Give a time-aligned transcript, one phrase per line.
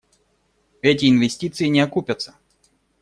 [0.81, 2.33] Эти инвестиции не окупятся.